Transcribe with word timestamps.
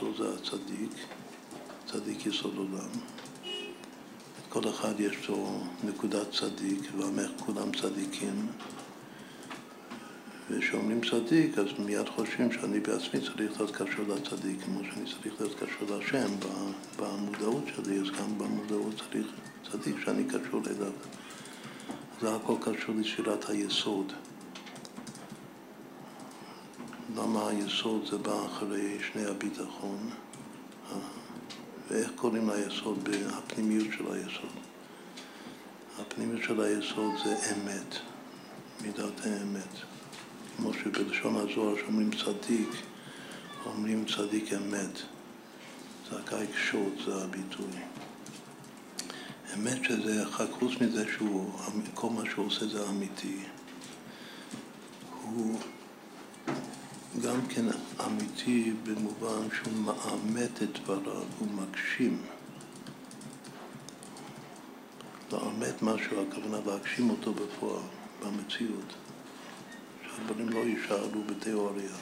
יסוד 0.00 0.16
זה 0.16 0.34
הצדיק, 0.34 0.90
צדיק 1.86 2.26
יסוד 2.26 2.56
עולם. 2.56 2.90
כל 4.48 4.68
אחד 4.68 5.00
יש 5.00 5.28
לו 5.28 5.60
נקודת 5.84 6.32
צדיק, 6.32 6.80
ועמך 6.98 7.30
כולם 7.38 7.72
צדיקים. 7.72 8.46
וכשאומרים 10.50 11.00
צדיק, 11.10 11.58
אז 11.58 11.66
מיד 11.78 12.08
חושבים 12.08 12.52
שאני 12.52 12.80
בעצמי 12.80 13.20
צריך 13.20 13.36
להיות 13.36 13.70
קשור 13.70 14.04
לצדיק, 14.08 14.62
כמו 14.64 14.80
שאני 14.84 15.04
צריך 15.04 15.40
להיות 15.40 15.54
קשור 15.54 15.96
להשם 15.96 16.28
במודעות 16.98 17.64
שלי, 17.66 18.00
אז 18.00 18.10
גם 18.10 18.38
במודעות 18.38 18.94
צריך 18.94 19.26
צדיק 19.72 19.96
שאני 20.04 20.24
קשור 20.24 20.62
אליו. 20.66 20.92
זה 22.20 22.34
הכל 22.34 22.54
קשור 22.60 22.94
לשירת 22.94 23.50
היסוד. 23.50 24.12
למה 27.16 27.48
היסוד 27.48 28.06
זה 28.10 28.18
בא 28.18 28.46
אחרי 28.46 28.98
שני 29.12 29.26
הביטחון? 29.26 30.10
ואיך 31.90 32.10
קוראים 32.16 32.50
ליסוד 32.50 33.08
הפנימיות 33.32 33.86
של 33.92 34.12
היסוד? 34.12 34.50
הפנימיות 35.98 36.42
של 36.42 36.60
היסוד 36.60 37.12
זה 37.24 37.36
אמת, 37.52 37.94
מידת 38.82 39.26
האמת. 39.26 39.74
כמו 40.56 40.72
שבלשון 40.74 41.36
הזוהר 41.36 41.76
שאומרים 41.76 42.10
צדיק, 42.10 42.68
אומרים 43.66 44.04
צדיק 44.04 44.52
אמת. 44.52 44.98
זה 46.10 46.18
הקאי 46.18 46.46
קשות, 46.46 46.92
זה 47.04 47.24
הביטוי. 47.24 47.80
אמת 49.54 49.84
שזה, 49.84 50.24
חוץ 50.58 50.72
מזה 50.80 51.04
שהוא, 51.12 51.52
כל 51.94 52.10
מה 52.10 52.22
שהוא 52.30 52.46
עושה 52.46 52.66
זה 52.66 52.88
אמיתי. 52.88 53.38
הוא 55.22 55.58
גם 57.22 57.46
כן 57.48 57.64
אמיתי 58.06 58.72
במובן 58.84 59.48
שהוא 59.52 59.74
מאמת 59.74 60.62
את 60.62 60.80
דבריו, 60.80 61.22
הוא 61.38 61.48
מגשים. 61.48 62.22
לאמת 65.32 65.82
משהו, 65.82 66.26
הכוונה 66.28 66.58
להגשים 66.66 67.10
אותו 67.10 67.34
בפועל, 67.34 67.82
במציאות. 68.22 68.94
שהדברים 70.02 70.48
לא 70.48 70.58
יישארו 70.58 71.22
בתיאוריה. 71.26 71.94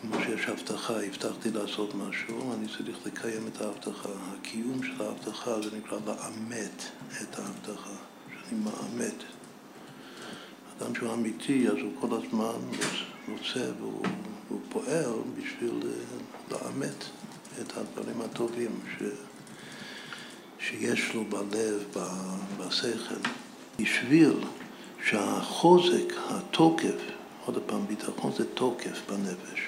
כמו 0.00 0.16
שיש 0.24 0.48
הבטחה, 0.48 1.02
הבטחתי 1.02 1.50
לעשות 1.50 1.94
משהו, 1.94 2.54
אני 2.54 2.66
צריך 2.76 3.06
לקיים 3.06 3.46
את 3.46 3.60
ההבטחה. 3.60 4.08
הקיום 4.08 4.82
של 4.82 5.02
ההבטחה 5.02 5.62
זה 5.62 5.76
נקרא 5.76 5.98
לאמת 6.06 6.82
את 7.22 7.38
ההבטחה, 7.38 7.94
שאני 8.30 8.60
מאמת. 8.60 9.35
אדם 10.78 10.94
שהוא 10.94 11.12
אמיתי, 11.12 11.68
אז 11.68 11.76
הוא 11.82 11.92
כל 12.00 12.16
הזמן 12.16 12.78
רוצה 13.28 13.72
והוא, 13.80 14.02
והוא 14.48 14.60
פועל 14.68 15.12
בשביל 15.38 15.80
אה, 15.84 16.18
לאמת 16.50 17.04
את 17.60 17.72
הדברים 17.76 18.20
הטובים 18.20 18.70
ש, 18.98 19.02
שיש 20.58 21.14
לו 21.14 21.24
בלב, 21.24 21.84
בשכל. 22.58 23.14
בשביל 23.80 24.34
שהחוזק, 25.04 26.12
התוקף, 26.28 27.00
עוד 27.46 27.58
פעם, 27.66 27.86
ביטחון 27.86 28.32
זה 28.36 28.44
תוקף 28.54 29.00
בנפש, 29.08 29.60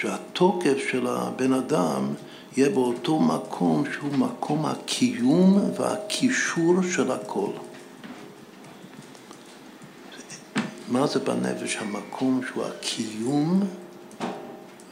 שהתוקף 0.00 0.76
של 0.90 1.06
הבן 1.06 1.52
אדם 1.52 2.14
יהיה 2.56 2.70
באותו 2.70 3.18
מקום 3.18 3.84
שהוא 3.92 4.12
מקום 4.12 4.66
הקיום 4.66 5.70
והקישור 5.76 6.74
של 6.82 7.10
הכל. 7.10 7.50
מה 10.88 11.06
זה 11.06 11.18
בנפש 11.18 11.76
המקום 11.76 12.40
שהוא 12.46 12.64
הקיום 12.64 13.62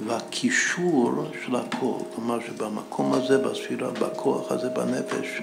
והקישור 0.06 1.12
של 1.44 1.56
הכל? 1.56 1.98
כלומר 2.14 2.38
שבמקום 2.46 3.12
הזה, 3.12 3.38
בספירה, 3.38 3.90
בכוח 3.90 4.52
הזה 4.52 4.68
בנפש, 4.68 5.42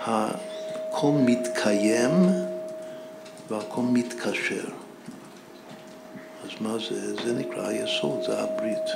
הכל 0.00 1.12
מתקיים 1.12 2.10
והכל 3.50 3.82
מתקשר. 3.82 4.64
אז 6.44 6.50
מה 6.60 6.76
זה? 6.88 7.24
זה 7.24 7.32
נקרא 7.32 7.68
היסוד, 7.68 8.20
זה 8.26 8.42
הברית. 8.42 8.88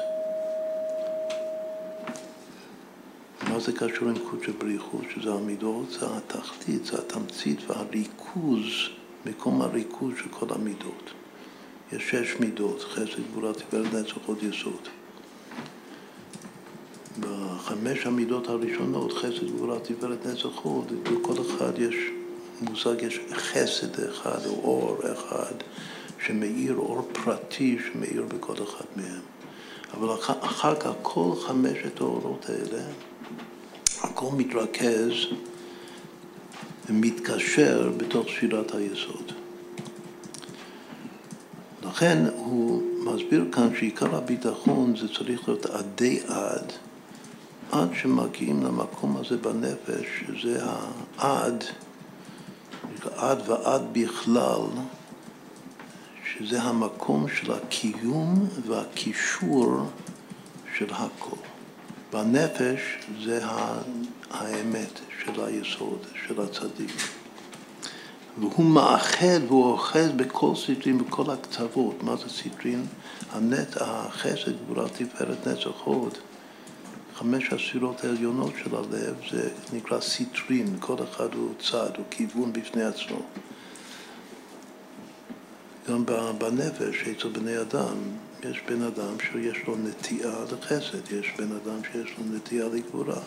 מה 3.49 3.61
זה 3.61 3.73
קשור 3.73 4.09
עם 4.09 4.19
קודש 4.31 4.49
הבריחו? 4.49 4.99
שזה 5.15 5.31
המידות, 5.31 5.91
זה 5.91 6.07
התחתית, 6.17 6.85
זה 6.85 6.99
התמצית 6.99 7.71
והריכוז, 7.71 8.67
מקום 9.27 9.63
הריכוז 9.63 10.15
של 10.19 10.29
כל 10.31 10.47
המידות. 10.51 11.11
יש 11.93 12.11
שש 12.11 12.37
מידות, 12.41 12.83
חסד, 12.83 13.23
גבולה, 13.31 13.53
תפארת, 13.53 13.95
נצח, 13.95 14.17
עוד 14.27 14.39
יסוד. 14.43 14.89
בחמש 17.21 18.07
המידות 18.07 18.49
הראשונות, 18.49 19.13
חסד, 19.13 19.47
גבולה, 19.47 19.81
תפארת, 19.81 20.27
נצח, 20.27 20.57
עוד, 20.63 20.93
בכל 21.03 21.33
אחד 21.43 21.79
יש 21.79 21.95
מושג, 22.61 23.03
יש 23.03 23.21
חסד 23.33 24.01
אחד 24.01 24.47
או 24.47 24.51
אור 24.51 24.99
אחד 25.13 25.55
שמאיר, 26.27 26.75
אור 26.77 27.09
פרטי 27.13 27.79
שמאיר 27.93 28.25
בכל 28.29 28.55
אחד 28.55 28.85
מהם. 28.97 29.21
אבל 29.95 30.15
אחר 30.41 30.75
כך 30.75 30.91
כל 31.03 31.33
חמשת 31.47 32.01
האורות 32.01 32.47
האלה, 32.49 32.83
הכל 34.01 34.27
מתרכז 34.37 35.13
ומתקשר 36.89 37.93
בתוך 37.97 38.27
ספירת 38.37 38.75
היסוד. 38.75 39.33
לכן 41.83 42.25
הוא 42.37 42.83
מסביר 43.05 43.45
כאן 43.53 43.69
שעיקר 43.79 44.17
הביטחון 44.17 44.97
זה 44.97 45.09
צריך 45.19 45.49
להיות 45.49 45.67
עדי 45.67 46.21
עד, 46.29 46.73
עד 47.73 47.89
שמגיעים 47.95 48.63
למקום 48.63 49.17
הזה 49.17 49.37
בנפש, 49.37 50.07
שזה 50.27 50.65
העד 51.19 51.65
עד 53.17 53.39
ועד 53.47 53.83
בכלל, 53.93 54.61
שזה 56.35 56.63
המקום 56.63 57.27
של 57.29 57.53
הקיום 57.53 58.49
והקישור 58.67 59.77
של 60.79 60.87
הכל. 60.91 61.37
בנפש 62.13 62.81
זה 63.25 63.41
האמת 64.31 65.01
של 65.25 65.45
היסוד, 65.45 66.07
של 66.27 66.41
הצדיק. 66.41 66.91
והוא 68.39 68.65
מאחד 68.65 69.41
והוא 69.49 69.65
אוחז 69.65 70.11
בכל 70.17 70.53
סטרין, 70.57 70.99
בכל 70.99 71.31
הקצוות. 71.31 72.03
מה 72.03 72.17
זה 72.17 72.29
סטרין? 72.29 72.87
הנט, 73.33 73.77
החסד, 73.81 74.53
גבורה, 74.65 74.89
תפארת, 74.89 75.47
נצח, 75.47 75.81
הוד. 75.85 76.19
חמש 77.15 77.53
הספירות 77.53 78.05
העליונות 78.05 78.53
של 78.65 78.77
הלב 78.77 79.15
זה 79.31 79.51
נקרא 79.73 80.01
סיטרין, 80.01 80.77
כל 80.81 80.97
אחד 81.05 81.35
הוא 81.35 81.55
צד, 81.59 81.91
הוא 81.97 82.05
כיוון 82.11 82.53
בפני 82.53 82.85
עצמו. 82.85 83.23
גם 85.89 86.05
בנפש, 86.39 87.09
אצל 87.09 87.29
בני 87.29 87.61
אדם, 87.61 87.97
יש 88.43 88.63
בן 88.69 88.83
אדם 88.83 89.21
שיש 89.21 89.67
לו 89.67 89.77
נטייה 89.77 90.35
לחסד, 90.53 91.13
יש 91.13 91.33
בן 91.39 91.53
אדם 91.53 91.81
שיש 91.93 92.11
לו 92.19 92.37
נטייה 92.37 92.65
לגבורה. 92.69 93.21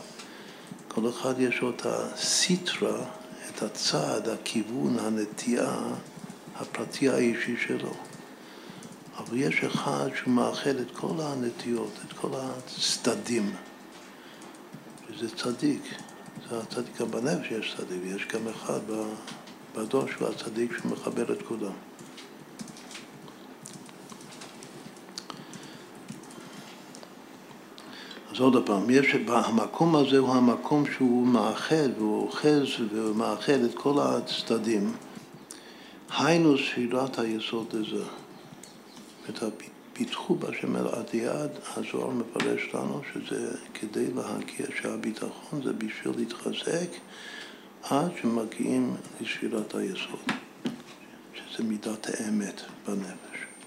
כל 1.02 1.10
אחד 1.10 1.40
יש 1.40 1.62
את 1.70 1.86
הסיטרה, 1.86 3.06
את 3.50 3.64
הצד, 3.64 4.30
הכיוון, 4.30 5.00
הנטייה 5.00 5.78
הפרטי 6.56 7.10
האישי 7.10 7.56
שלו. 7.68 7.94
אבל 9.18 9.38
יש 9.38 9.64
אחד 9.64 10.10
שהוא 10.16 10.34
מאחד 10.34 10.76
את 10.76 10.92
כל 10.94 11.14
הנטיות, 11.20 11.92
את 12.08 12.14
כל 12.14 12.30
הצדדים. 12.34 13.56
זה 15.20 15.36
צדיק. 15.36 15.82
זה 16.50 16.60
הצדיק 16.60 17.02
גם 17.02 17.12
בנפש 17.12 17.52
יש 17.52 17.76
צדיק, 17.78 18.02
יש 18.06 18.28
גם 18.34 18.48
אחד 18.48 18.80
בדור 19.76 20.06
שהוא 20.08 20.28
הצדיק 20.28 20.72
שמחבר 20.81 21.34
את 21.34 21.42
כולם. 21.48 21.74
אז 28.39 28.44
עוד 28.44 28.65
פעם, 28.65 28.89
יש, 28.89 29.15
המקום 29.27 29.95
הזה 29.95 30.18
הוא 30.18 30.33
המקום 30.33 30.83
שהוא 30.86 31.27
מאחד 31.27 31.89
והוא 31.97 32.21
אוחז 32.21 32.68
ומאחד 32.91 33.53
את 33.53 33.75
כל 33.75 34.00
הצדדים. 34.00 34.94
היינו 36.18 36.57
ספירת 36.57 37.19
היסוד 37.19 37.74
לזה. 37.74 38.03
את 39.30 39.44
הביטוי. 39.44 39.80
פיתחו 40.00 40.36
בהשם 40.36 40.75
אל 40.75 40.88
עדיעד, 40.88 41.50
הזוהר 41.75 42.09
מפרש 42.09 42.62
לנו 42.74 43.01
שזה 43.13 43.51
כדי 43.74 44.06
להגיע 44.15 44.65
שהביטחון 44.81 45.62
זה 45.63 45.74
בשביל 45.74 46.13
להתחזק 46.18 46.89
עד 47.83 48.12
שמגיעים 48.21 48.95
לספירת 49.21 49.75
היסוד, 49.75 50.19
שזה 51.33 51.63
מידת 51.63 52.07
האמת 52.09 52.62
בנפש. 52.88 53.58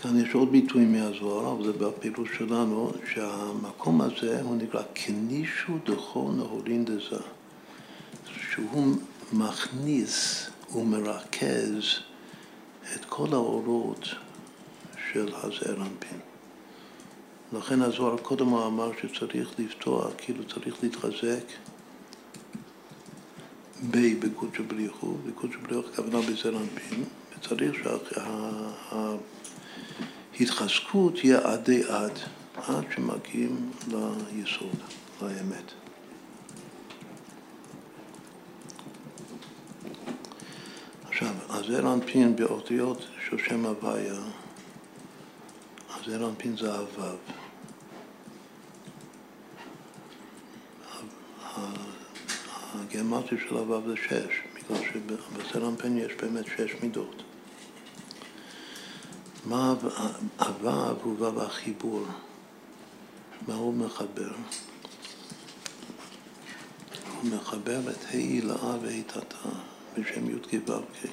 וכאן 0.00 0.20
יש 0.20 0.34
עוד 0.34 0.52
ביטוי 0.52 0.84
מהזוהר, 0.84 1.52
אבל 1.52 1.64
זה 1.64 1.72
בפירוש 1.72 2.28
שלנו, 2.38 2.92
שהמקום 3.14 4.00
הזה 4.00 4.42
הוא 4.42 4.56
נקרא 4.56 4.82
כנישו 4.94 5.72
דכו 5.84 6.32
נהורין 6.32 6.84
דזה, 6.84 7.16
שהוא 8.50 8.96
מכניס 9.32 10.46
ומרכז 10.74 11.84
את 12.94 13.04
כל 13.04 13.26
האורות 13.32 14.08
של 15.12 15.34
הזעיר 15.34 15.76
אנפין. 15.76 16.18
לכן 17.52 17.82
הזוהר 17.82 18.16
קודם 18.18 18.54
אמר 18.54 18.90
שצריך 19.02 19.54
לפתוח, 19.58 20.10
כאילו 20.18 20.44
צריך 20.44 20.82
להתחזק 20.82 21.44
ב 23.90 24.26
בקודשא 24.26 24.62
בריחו, 24.62 25.14
בקודשא 25.26 25.58
בריחו 25.58 25.88
הכוונה 25.88 26.18
בזעיר 26.20 26.58
אנפין, 26.58 27.04
וצריך 27.38 27.86
שההתחזקות 30.40 31.14
תהיה 31.14 31.38
עדי 31.52 31.82
עד, 31.88 32.18
עד 32.56 32.84
שמגיעים 32.94 33.70
ליסוד, 33.88 34.76
לאמת. 35.22 35.72
עכשיו, 41.08 41.28
הזעיר 41.48 41.92
אנפין 41.92 42.36
באותיות 42.36 43.06
של 43.28 43.38
שם 43.38 43.66
הוויה, 43.66 44.20
הזעיר 45.90 46.28
אנפין 46.28 46.56
זה 46.56 46.74
הוו. 46.74 47.16
הגרמטי 52.74 53.36
של 53.48 53.56
הוו 53.56 53.82
זה 53.86 53.96
שש, 53.96 54.40
בגלל 54.54 54.84
שבזעיר 54.92 55.68
אנפין 55.68 55.98
יש 55.98 56.12
באמת 56.22 56.44
שש 56.46 56.74
מידות. 56.82 57.29
מה 59.50 59.74
הוו 60.38 60.96
הוא 61.02 61.14
וו 61.18 61.42
החיבור, 61.42 62.06
מה 63.48 63.54
הוא 63.54 63.74
מחבר? 63.74 64.32
הוא 67.22 67.30
מחבר 67.30 67.90
את 67.90 68.04
ה' 68.04 68.08
הילאה 68.10 68.76
וה' 68.82 69.02
תתא. 69.02 69.48
בשם 69.98 70.30
י"ק 70.30 70.68
ו"ק. 70.68 71.10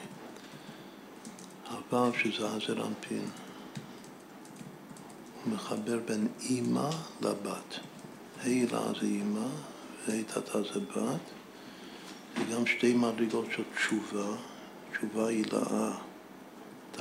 הו"ב 1.71 2.11
שזה 2.17 2.49
הזר 2.49 2.87
אנפין, 2.87 3.25
הוא 5.43 5.53
מחבר 5.53 5.99
בין 6.05 6.27
אימא 6.39 6.89
לבת. 7.21 7.79
הילה 8.43 8.81
זה 9.01 9.05
אימא 9.05 9.47
והיתתה 10.07 10.61
זה 10.61 10.79
בת, 10.79 11.25
וגם 12.35 12.65
שתי 12.65 12.93
מדרגות 12.93 13.45
של 13.55 13.63
תשובה, 13.75 14.35
תשובה 14.91 15.27
הילאה, 15.27 16.06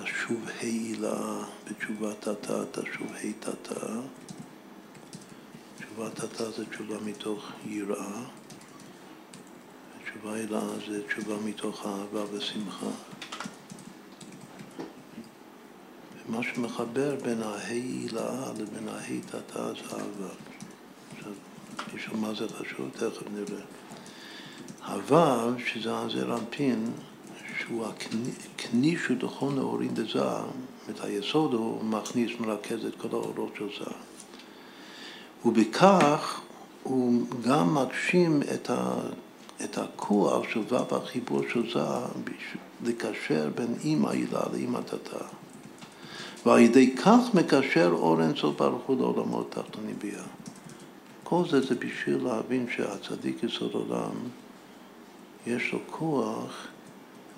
תשוב 0.04 0.48
הילאה, 0.60 1.44
בתשובה 1.64 2.14
תתה 2.14 2.64
תשוב 2.72 3.12
היתתה. 3.14 3.86
תשובה 5.78 6.10
תתה 6.10 6.50
זה 6.50 6.66
תשובה 6.66 6.96
מתוך 7.04 7.52
יראה. 7.66 8.22
תשובה 10.04 10.34
הילה 10.34 10.60
זה 10.88 11.06
תשובה 11.06 11.36
מתוך 11.44 11.86
אהבה 11.86 12.24
ושמחה. 12.32 12.86
ומה 16.28 16.42
שמחבר 16.42 17.16
בין 17.22 17.42
ההילאה 17.42 18.52
לבין 18.58 18.88
ההיטתה 18.88 19.74
זה 19.74 19.80
אהבה. 19.92 20.34
עכשיו, 21.16 21.32
מישהו 21.92 22.16
מה 22.16 22.34
זה 22.34 22.48
חשוב? 22.48 22.90
תכף 22.92 23.22
נראה. 23.32 23.64
הוו, 24.86 25.58
שזה 25.66 26.22
אנפין, 26.22 26.92
שהוא 27.66 27.86
הכניש 27.86 29.10
ודחון 29.10 29.54
נאורין 29.54 29.94
דזר, 29.94 30.44
את 30.90 31.04
היסוד 31.04 31.54
הוא 31.54 31.84
מכניס, 31.84 32.30
מרכז 32.40 32.84
את 32.84 32.94
כל 32.96 33.08
האורות 33.12 33.52
של 33.58 33.68
זר. 33.78 33.96
ובכך 35.44 36.40
הוא 36.82 37.22
גם 37.42 37.74
מגשים 37.74 38.42
את 38.54 38.70
ה... 38.70 38.94
את 39.64 39.78
הכוח 39.78 40.48
של 40.52 40.60
ו' 40.68 40.94
החיבור 40.94 41.42
של 41.52 41.72
זה 41.72 41.80
לקשר 42.84 43.50
בין 43.54 43.74
אימא 43.84 44.08
הילה 44.08 44.40
לאימא 44.52 44.78
תתה. 44.78 45.24
ועל 46.46 46.58
ידי 46.58 46.96
כך 46.96 47.34
מקשר 47.34 47.90
אור 47.92 48.22
אינסוף 48.22 48.56
ברוך 48.56 48.82
הוא 48.86 48.96
לעולמות 48.96 49.50
תחתונים 49.50 49.96
ביה. 49.98 50.22
כל 51.24 51.42
זה 51.50 51.60
זה 51.60 51.74
בשביל 51.74 52.24
להבין 52.24 52.66
שהצדיק 52.76 53.42
יסוד 53.42 53.72
עולם, 53.72 54.14
יש 55.46 55.72
לו 55.72 55.78
כוח 55.90 56.68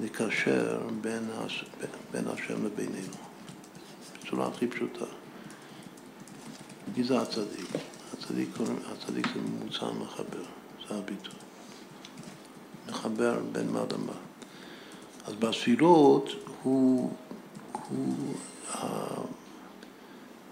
לקשר 0.00 0.80
בין, 1.00 1.28
הש... 1.38 1.64
בין 2.12 2.24
השם 2.28 2.64
לבינינו, 2.64 3.16
בצורה 4.22 4.48
הכי 4.48 4.66
פשוטה. 4.66 5.04
מי 6.96 7.04
זה 7.04 7.20
הצדיק? 7.20 7.68
הצדיק, 8.12 8.48
הצדיק 8.92 9.26
זה 9.34 9.40
ממוצע 9.40 9.86
מחבר, 9.92 10.44
זה 10.88 10.94
הביטוי. 10.94 11.34
מחבר 12.88 13.38
בין 13.52 13.70
מה 13.70 13.82
למה. 13.92 14.12
אז 15.26 15.34
בספירות 15.34 16.28
הוא, 16.62 17.12
הוא 17.88 18.14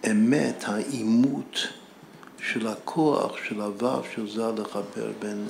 האמת, 0.02 0.64
העימות 0.66 1.58
של 2.38 2.66
הכוח 2.66 3.37
של 3.48 3.60
הוו 3.60 4.02
של 4.14 4.31
זה 4.31 4.52
לחבר 4.62 5.12
בין 5.19 5.48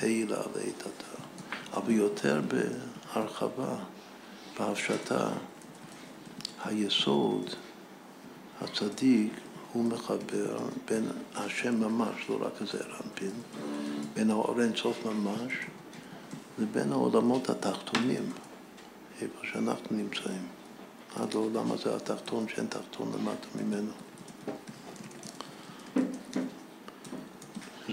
הילה 0.00 0.40
לאיתתה, 0.56 1.16
אבל 1.74 1.92
יותר 1.92 2.40
בהרחבה, 3.16 3.76
בהפשטה, 4.58 5.28
היסוד, 6.64 7.50
הצדיק, 8.60 9.32
הוא 9.72 9.84
מחבר 9.84 10.58
בין 10.88 11.08
השם 11.34 11.80
ממש, 11.80 12.14
לא 12.28 12.38
רק 12.40 12.52
איזה 12.60 12.78
רמפין, 12.78 13.30
בין 14.14 14.30
האור 14.30 14.62
אינסוף 14.62 15.06
ממש 15.06 15.52
לבין 16.58 16.92
העולמות 16.92 17.50
התחתונים, 17.50 18.32
איפה 19.20 19.38
שאנחנו 19.52 19.96
נמצאים, 19.96 20.46
עד 21.16 21.34
לעולם 21.34 21.72
הזה 21.72 21.96
התחתון 21.96 22.48
שאין 22.48 22.66
תחתון 22.66 23.12
למטה 23.18 23.46
ממנו. 23.54 23.92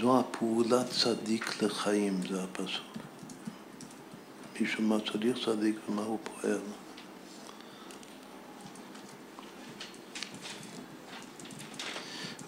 זו 0.00 0.20
הפעולת 0.20 0.86
צדיק 0.90 1.62
לחיים, 1.62 2.20
זה 2.30 2.42
הפסוק. 2.42 2.93
מישהו 4.60 4.82
מה 4.82 4.96
צריך 5.12 5.44
צדיק 5.44 5.76
ומה 5.88 6.02
הוא 6.02 6.18
פועל. 6.24 6.58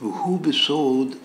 והוא 0.01 0.41
בסוד 0.41 1.17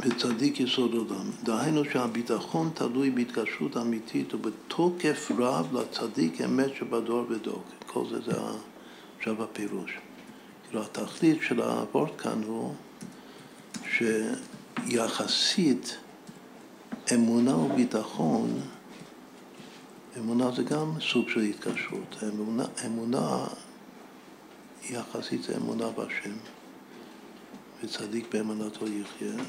וצדיק 0.00 0.60
יסוד 0.60 0.94
עולם. 0.94 1.30
דהיינו 1.42 1.84
שהביטחון 1.84 2.70
תלוי 2.74 3.10
בהתקשרות 3.10 3.76
אמיתית 3.76 4.34
ובתוקף 4.34 5.30
רב 5.38 5.76
לצדיק 5.76 6.40
אמת 6.40 6.74
שבדור 6.74 7.24
ודור. 7.28 7.62
כל 7.86 8.04
זה 8.10 8.20
זה 8.20 8.32
עכשיו 9.18 9.42
הפירוש. 9.42 9.92
כאילו 10.64 10.82
התכלית 10.82 11.38
של 11.42 11.60
האבות 11.60 12.20
כאן 12.20 12.42
הוא 12.46 12.74
שיחסית 14.88 15.96
אמונה 17.14 17.56
וביטחון, 17.56 18.60
אמונה 20.18 20.50
זה 20.50 20.62
גם 20.62 20.92
סוג 21.00 21.28
של 21.28 21.40
התקשרות. 21.40 22.16
אמונה, 22.28 22.64
אמונה 22.86 23.46
יחסית 24.90 25.42
זה 25.42 25.56
אמונה 25.56 25.90
בהשם, 25.90 26.36
וצדיק 27.82 28.34
באמונתו 28.34 28.86
יחיה. 28.86 29.44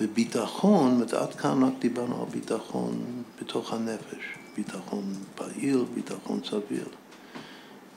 וביטחון, 0.00 1.02
עד 1.16 1.34
כאן 1.34 1.64
רק 1.64 1.72
דיברנו 1.78 2.22
על 2.22 2.28
ביטחון 2.30 3.22
בתוך 3.40 3.72
הנפש, 3.72 4.24
ביטחון 4.56 5.14
פעיל, 5.34 5.84
ביטחון 5.94 6.40
סביר. 6.44 6.88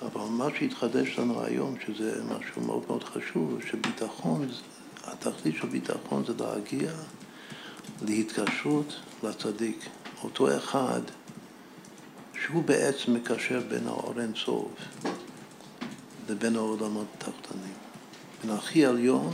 אבל 0.01 0.21
מה 0.29 0.47
שהתחדש 0.59 1.19
לנו 1.19 1.43
היום, 1.43 1.75
שזה 1.85 2.23
משהו 2.23 2.61
מאוד 2.61 2.83
מאוד 2.87 3.03
חשוב, 3.03 3.59
שביטחון, 3.67 4.47
התכלית 5.03 5.55
של 5.55 5.67
ביטחון 5.67 6.23
זה 6.25 6.33
להגיע 6.39 6.91
להתקשרות 8.01 8.95
לצדיק. 9.23 9.89
אותו 10.23 10.57
אחד 10.57 11.01
שהוא 12.49 12.63
בעצם 12.63 13.13
מקשר 13.13 13.61
בין 13.69 13.87
האור 13.87 14.21
אינסוף 14.21 14.71
לבין 16.29 16.55
העולמות 16.55 17.07
התחתונים. 17.13 17.73
בין 18.41 18.51
הכי 18.51 18.85
עליון 18.85 19.33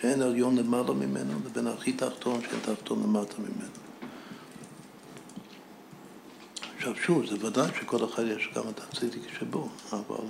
שאין 0.00 0.22
עליון 0.22 0.56
למעלה 0.56 0.92
ממנו 0.92 1.38
לבין 1.44 1.66
הכי 1.66 1.92
תחתון 1.92 2.40
שאין 2.42 2.60
תחתון 2.60 3.02
למטה 3.02 3.34
ממנו. 3.38 3.74
עכשיו 6.76 6.96
שוב, 6.96 7.26
זה 7.26 7.46
ודאי 7.46 7.68
שכל 7.80 8.04
אחד 8.04 8.22
יש 8.26 8.50
גם 8.54 8.68
את 8.68 8.80
הצדיק 8.80 9.22
שבו, 9.38 9.68
אבל 9.92 10.26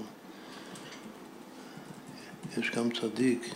יש 2.58 2.70
גם 2.70 2.90
צדיק 2.90 3.54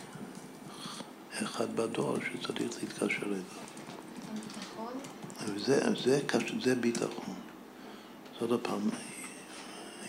אחד 1.42 1.76
בדור 1.76 2.16
שצריך 2.20 2.72
להתקשר 2.82 3.26
אליו. 3.26 3.38
וזה 5.46 5.80
זה, 6.04 6.20
זה 6.64 6.74
ביטחון. 6.74 7.37
זאת 8.40 8.52
הפעם, 8.52 8.88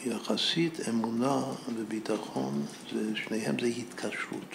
יחסית 0.06 0.90
אמונה 0.90 1.44
וביטחון, 1.76 2.66
זה, 2.94 3.16
שניהם 3.16 3.60
זה 3.60 3.66
התקשרות. 3.66 4.54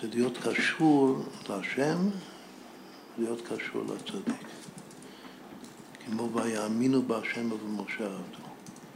זה 0.00 0.08
להיות 0.12 0.38
קשור 0.38 1.24
להשם, 1.48 2.08
להיות 3.18 3.40
קשור 3.40 3.82
לצדיק. 3.84 4.48
כמו 6.06 6.30
ויאמינו 6.32 7.02
בהשם 7.02 7.52
ובמשה 7.52 8.04
עבדו. 8.04 8.43